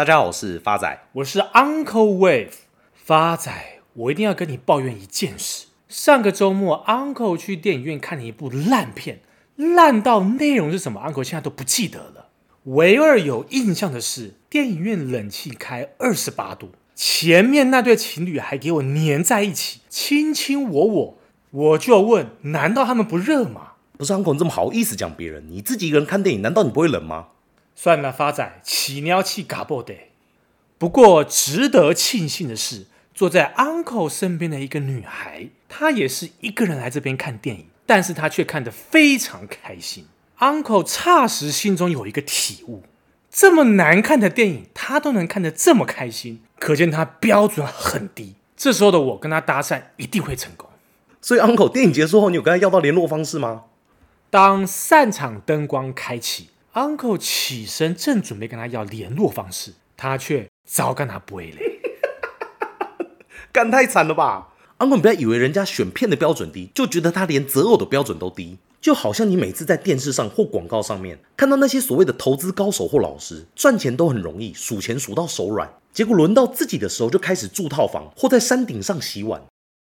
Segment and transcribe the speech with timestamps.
[0.00, 2.52] 大家好，我是发仔，我是 Uncle Wave。
[2.94, 3.52] 发仔，
[3.92, 5.66] 我一定要跟你抱怨一件事。
[5.90, 9.20] 上个周末，Uncle 去电影院看了一部烂片，
[9.56, 12.28] 烂到内容是什么，Uncle 现在都不记得了。
[12.64, 21.18] 唯二有印象的是，电影院冷气开二十八度，前面那对情侣还给我黏在一起，卿卿我我。
[21.50, 23.72] 我就问，难道他们不热吗？
[23.98, 27.26] 不是 Uncle 这么好意思讲别人，你自己一个人看电影，难道你不会冷吗？
[27.82, 30.10] 算了，发仔，起尿气嘎不得。
[30.76, 40.06] 不过值得庆幸的是，坐在 Uncle 身边的一个女孩，她也是一个人来这边看电影，但是她却看得非常开心。
[40.40, 42.82] Uncle 霎时心中有一个体悟：
[43.30, 48.34] 这么难看的电影，她都能看得这么开心，可见她标准很低。
[48.58, 50.68] 这时候的我跟她搭讪一定会成功。
[51.22, 53.64] 所以 Uncle 电影结束后，你有跟她要到联络方式吗？
[54.28, 56.50] 当散场灯光开启。
[56.72, 61.80] Uncle 起身，正准备跟他要联络方式，他却早跟他不会嘞，
[63.50, 68.58] 干太惨了吧！Uncle，你不要以为人家选片的标准低，就觉得他连择偶的标准都低。
[68.80, 79.42] 就好像你每次在电视上或广告上面看到那些所谓的投资高手或老师，赚钱都很容易，数钱数到手软，结果轮到自己的时候就开始住套房或在山顶上洗碗。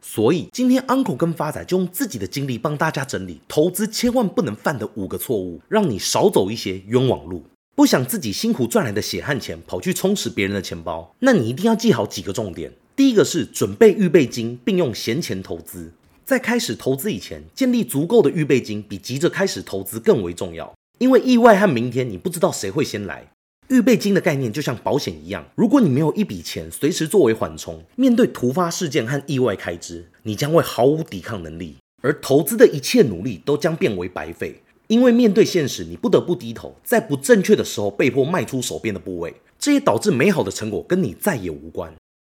[0.00, 7.44] 所以今天 Uncle 跟发仔就用自己的经历帮大家整理投资千万不能犯的五个错误，让你少走一些冤枉路。
[7.74, 12.72] 不想自己辛苦赚来的血汗钱跑去充实别人的钱包，那你一定要记好几个重点。
[12.96, 15.92] 第一个是准备预备金，并用闲钱投资。
[16.24, 23.30] 在开始投资以前，建立足够的预备金比急着开始投资更为重要，因为意外和明天你不知道谁会先来。
[23.68, 34.62] 预备金的概念就像保险一样，如果你没有一笔钱随时作为缓冲，面对突发事件和意外开支，你将会毫无抵抗能力，而投资的一切努力都将变为白费。
[34.86, 41.92] 因为面对现实，你不得不低头，在不正确的时候被迫卖出手边的部位，这也导致美好的成果跟你再也无关。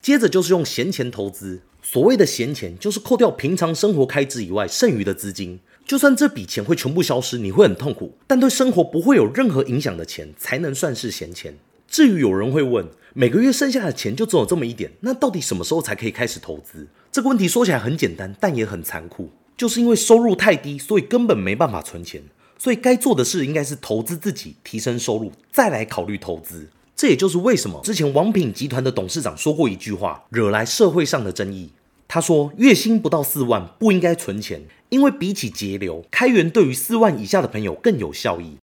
[0.00, 5.60] 接着就是用闲钱投资，所谓的闲钱就是扣掉平常生活开支以外剩余的资金。
[5.86, 11.54] 就算这笔钱会全部消失，你会很痛苦，但对生活不会有任何影响的钱才能算是闲钱。
[11.86, 16.88] 至于有人会问，每个月剩下的钱就只有这么一点，那到底什么时候才可以开始投资？
[17.12, 22.20] 这个问题说起来很简单，但也很残酷，就是因为收入太低，所以根本没办法存钱。
[22.58, 26.66] 所以该做的事应该是投资自己，提升收入，再来考虑投资。
[26.96, 31.70] 这也就是为什么之前王品集团的董事长说过一句话，惹来社会上的争议。
[32.08, 38.56] 他说：“月薪不到四万不应该存钱，因为比起节流，开源对于四万以下的朋友更有效益。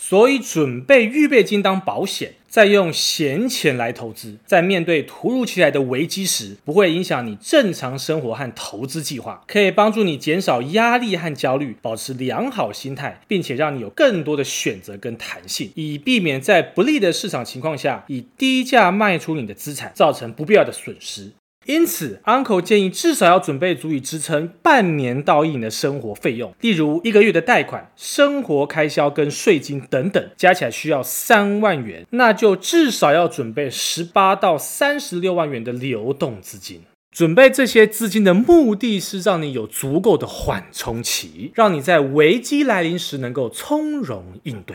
[0.00, 21.32] 所以准备预备金当保险，再用闲钱来投资，在面对突如其来的危机时，不会影响你正常生活和投资计划，可以帮助你减少压力和焦虑，保持良好心态，并且让你有更多的选择跟弹性，以避免在不利的市场情况下以低价卖出你的资产，造成不必要的损失。”
[21.68, 36.80] 因此，Uncle 建议至少要准备足以支撑半年到一年的生活费用，例如一个月的贷款、生活开销跟税金等等，加起来需要三万元，那就至少要准备十八到三十六万元的流动资金。
[37.14, 44.74] 准备这些资金的目的是让你有足够的缓冲期，让你在危机来临时能够从容应对。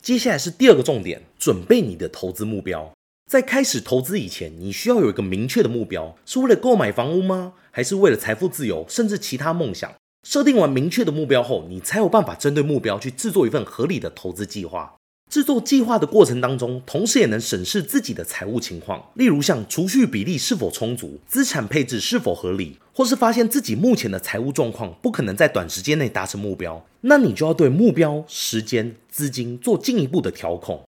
[0.00, 2.93] 接下来是第二个重点，准备你的投资目标。
[3.26, 7.54] 在开始投资以前，你需要有一个明确的目标，是为了购买房屋吗？
[7.70, 9.92] 还是为了财富自由，甚至其他梦想？
[10.22, 14.94] 设定完明确的目标后，你才有办法针对目标去制作一份合理的投资计划。
[15.30, 30.84] 制作计划的过程当中，同时也能审视自己的财务情况，例如像储蓄比例是否充足、资产配置是否合理，或是发现自己目前的财务状况不可能在短时间内达成目标，那你就要对目标、时间、资金做进一步的调控。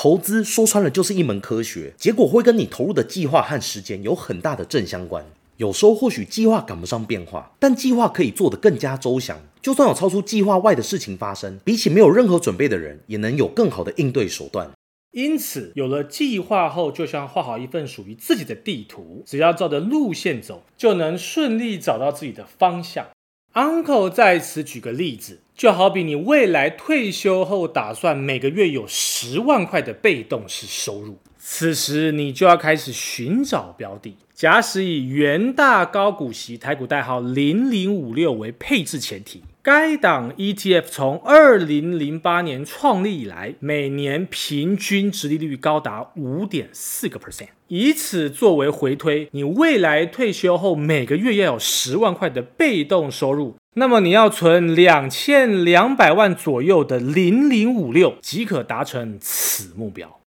[0.00, 5.26] 投资说穿了就是一门科学，结果会跟你投入的计划和时间有很大的正相关。
[5.56, 9.40] 有时候或许计划赶不上变化，但计划可以做得更加周详。
[9.60, 14.70] 就算有超出计划外的事情发生，比起没有任何准备的人，也能有更好的应对手段。
[15.10, 23.08] 因此，有了计划后，就像画好一份属于自己的地图，只要照着路线走，就能顺利找到自己的方向。
[23.54, 25.40] Uncle 在此举个例子。
[25.58, 34.16] 就好比你未来退休后打算每个月有十万块的被动式收入，此时你就要开始寻找标的。
[34.32, 39.42] 假使以元大高股息台股代号零零五六为配置前提。
[39.60, 47.48] 该档 ETF 从二零零八年创立以来，每年平均殖利率高达五点四个 percent。
[47.66, 60.20] 以此作为回推，你未来退休后每个月要有十万块的被动收入，那么你要存两千两百万左右的零零五六即可达成此目标。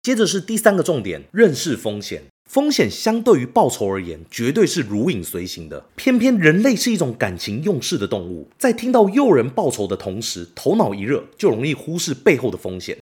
[0.00, 2.22] 接着是第三个重点，认识风险。
[2.48, 5.86] 风险相对于报酬而言，绝对是如影随形的。
[5.96, 12.98] 偏偏人类是一种感情用事的动物，在听到诱人报酬的同时，头脑一热，就容易忽视背后的风险。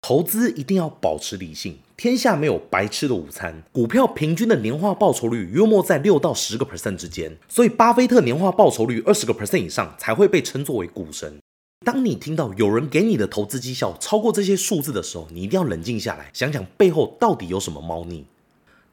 [0.00, 3.62] 投资一定要保持理性，天下没有白吃的午餐。
[3.70, 11.38] 股票平均的年化报酬率约莫在六到十个 percent 之间，所以巴菲特年化报酬率二十个 percent 以上才会被称作为股神。
[11.84, 18.24] 当你听到有人给你的投资绩效超过这些数字的时候，你一定要冷静下来，想想背后到底有什么猫腻。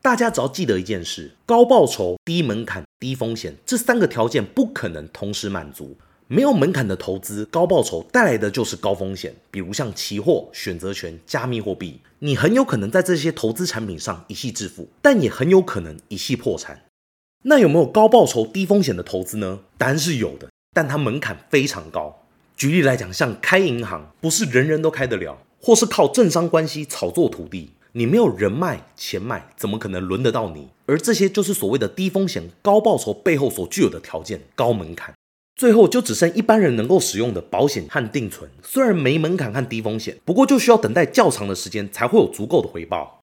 [0.01, 5.95] 大家只要记得一件事：高报酬、低门槛、低风险这三个条件不可能同时满足。
[6.33, 16.83] 没有门槛的投资，高报酬带来的就是高风险，比如像期货、选择权、加密货币，你很有可能在这些投资产品上一夕致富，但也很有可能一夕破产。
[17.43, 19.59] 那有没有高报酬、低风险的投资呢？
[19.77, 22.23] 答案是有的，但它门槛非常高。
[22.55, 30.69] 举例来讲，像开银行，不是人人都开得了；或是靠政商关系炒作土地，你没有人脉、钱脉，怎么可能轮得到你？
[30.85, 35.13] 而这些就是所谓的低风险、高报酬背后所具有的条件——高门槛。
[35.61, 43.19] 最后就只剩一般人能够使用的保险和定存，虽然没门槛和低风险，不过就需要等待较长的时间才会有足够的回报。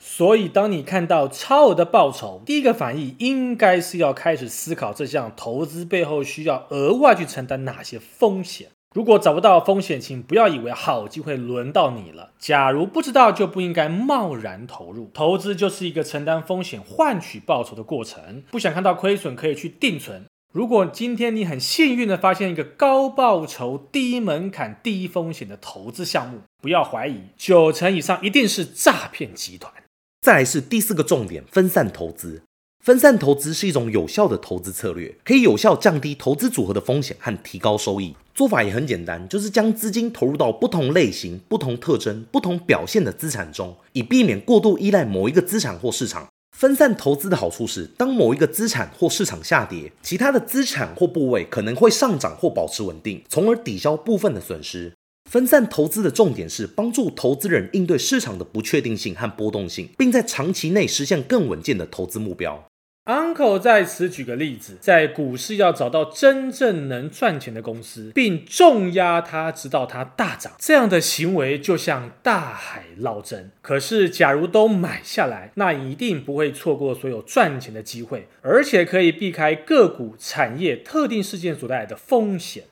[0.00, 8.68] 所以，当你看到超额的报酬，第一个反应应该是要开始思考这项投资背后需要额外去承担哪些风险。
[8.94, 12.30] 如果找不到风险，请不要以为好机会轮到你了。
[12.38, 15.10] 假如不知道，就不应该贸然投入。
[15.12, 18.42] 投资就是一个承担风险换取报酬的过程。
[18.50, 20.24] 不想看到亏损，可以去定存。
[20.54, 29.72] 如果今天你很幸运地发现一个高报酬、低门槛、低风险的投资项目，不要怀疑，九成以上一定是诈骗集团。
[30.20, 32.44] 再来是第四个重点，分散投资。
[32.84, 38.14] 分散投资是一种有效的投资策略，可以有效降低投资组合的风险和提高收益。
[38.32, 46.28] 做法也很简单，就是将资金投入到不同类型、不同特征、不同表现的资产中，以避免过度依赖某一个资产或市场。
[46.54, 54.92] 分散投资的好处是，当某一个资产或市场下跌，其他的资产或部位可能会上涨或保持稳定，从而抵消部分的损失。
[55.28, 62.64] 分散投资的重点是帮助投资人应对市场的不确定性和波动性，并在长期内实现更稳健的投资目标。
[63.06, 73.50] Uncle 在此举个例子，在股市要找到真正能赚钱的公司，并重压它直到它大涨，这样的行为就像大海捞针。
[73.60, 82.64] 可是，假如都买下来，那一定不会错过所有赚钱的机会，而且可以避开个股、产业、特定事件所带来的风险。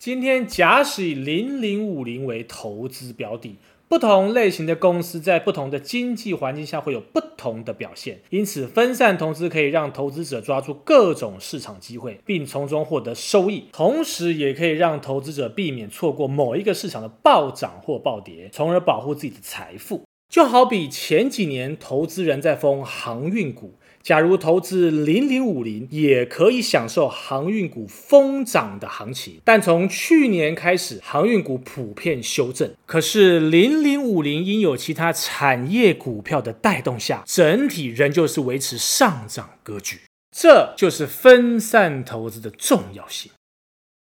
[0.00, 3.56] 今天，假使以零零五零为投资标的，
[3.88, 8.20] 不同类型的公司在不同的经济环境下会有不同的表现。
[8.30, 20.02] 因此，分散投资可以让投资者抓住各种市场机会，并从中获得收益，同时也可以让投资者避免错过某一个市场的暴涨或暴跌，从而保护自己的财富。
[20.28, 23.78] 就好比前几年投资人在封航运股。
[24.06, 29.40] 假如投资零零五零，也可以享受航运股疯涨的行情。
[29.42, 32.72] 但从去年开始，航运股普遍修正。
[32.86, 39.98] 可是零零五零因有其他产业股票的带动下，整体仍旧是维持上涨格局。
[40.30, 43.32] 这就是分散投资的重要性。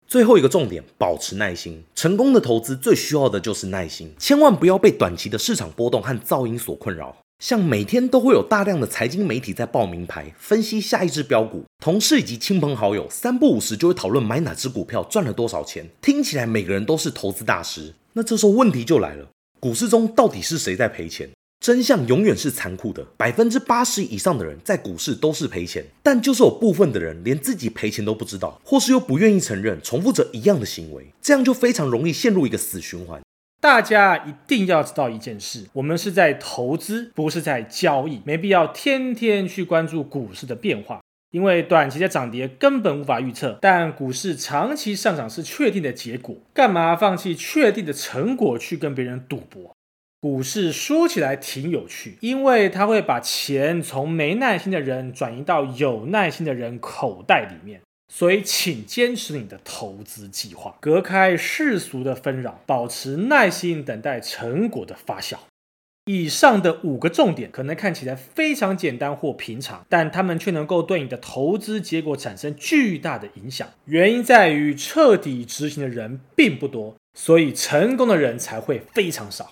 [0.07, 1.83] 最后一个重点，保持耐心。
[1.93, 7.17] 成功的投资最需要的就是耐心，千万不要被短期的市场波动和噪音所困扰。
[7.39, 17.94] 像每天都会有大量的财经媒体在报名牌，分析下一只标股，同事以及亲朋好友三不五时就会讨论买哪只股票赚了多少钱，听起来每个人都是投资大师。
[18.11, 19.25] 那这时候问题就来了，
[19.61, 21.30] 股市中到底是谁在赔钱？
[21.61, 33.21] 真相永远是残酷的，百分之八十以上的人在股市都是赔钱，但就是有部分的人连自己赔钱都不知道，或是又不愿意承认，重复着一样的行为，这样就非常容易陷入一个死循环。
[33.61, 38.21] 大家一定要知道一件事：我们是在投资，不是在交易。
[38.23, 41.01] 没必要天天去关注股市的变化，
[41.31, 43.57] 因为短期的涨跌根本无法预测。
[43.61, 49.75] 但股市长期上涨是确定的结果，干嘛放弃确定的成果去跟别人赌博？
[50.21, 57.81] 股市说起来挺有趣，因为它会把钱从没耐心的人转移到有耐心的人口袋里面。
[58.11, 65.37] 所以，请坚持你的投资计划，隔开世俗的纷扰，保持耐心等待成果的发酵。
[66.06, 73.69] 以上的五个重点可能看起来非常简单或平常，但它们却能够对你的投资结果产生巨大的影响。
[73.85, 79.51] 原因在于彻底执行的人并不多，所以成功的人才会非常少。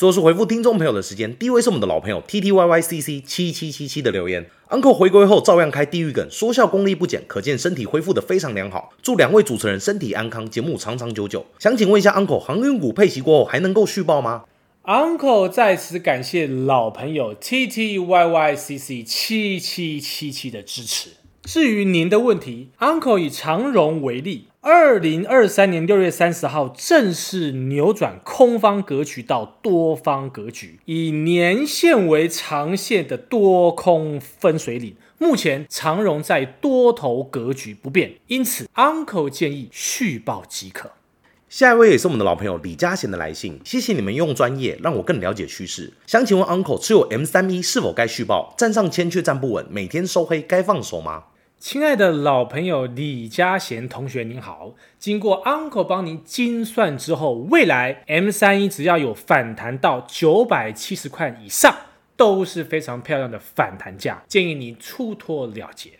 [0.00, 8.94] 最后是回复听众朋友的时间，第一位是我们的老朋友 T T Y Y C C 七七七七的留言，Uncle 回归后照样开地狱梗，说笑功力不减，可见身体恢复得非常良好。
[9.02, 11.44] 祝两位主持人身体安康，节目长长久久。
[11.58, 14.44] 想请问一下 Uncle，航运股配息过后还能够续报吗
[14.84, 21.10] ？Uncle 在此感谢老朋友 T T Y Y C C 七七七七的支持。
[21.44, 34.94] 至于您的问题，Uncle 以长荣为例，二零二三年六月三十号正式扭转空方格局到多方格局，以年线为长线的多空分水岭。
[35.18, 40.92] 目前长荣在多头格局不变，因此 Uncle 建议续报即可。
[41.48, 45.94] 下一位也是我们的老朋友李嘉贤的来信，谢谢你们用专业让我更了解趋势。
[46.06, 48.54] 想请问 Uncle 持有 M 三 E 是否该续报？
[48.56, 51.24] 站上千却站不稳，每天收黑，该放手吗？
[51.60, 61.76] 亲爱的老朋友李嘉贤同学您好，经过 Uncle 帮您精算之后，未来 M 三一只要有反弹到九百七十块以上，
[62.16, 65.98] 都是非常漂亮的反弹价，建议你出脱了结。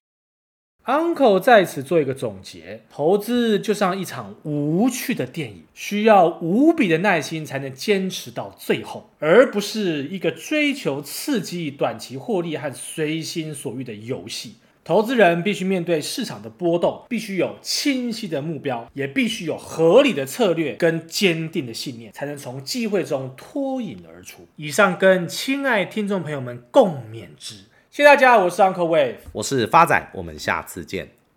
[0.87, 14.55] Uncle 在此做一个总结：投资就像一场无趣的电影，需要无比的耐心才能坚持到最后，而不是一个追求刺激、短期获利和随心所欲的游戏。
[14.83, 24.49] 投资人必须面对市场的波动，必须有清晰的目标，也必须有合理的策略跟坚定的信念，才能从机会中脱颖而出。
[24.57, 27.57] 以上跟亲爱听众朋友们共勉之，
[27.91, 31.20] 谢谢大家，我是 Uncle Wave，我是发仔，我们下次见。